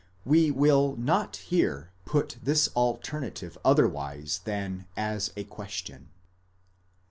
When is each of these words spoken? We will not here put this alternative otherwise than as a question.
We 0.25 0.49
will 0.49 0.95
not 0.97 1.35
here 1.35 1.91
put 2.05 2.37
this 2.41 2.69
alternative 2.75 3.55
otherwise 3.63 4.41
than 4.45 4.87
as 4.97 5.31
a 5.37 5.43
question. 5.43 6.09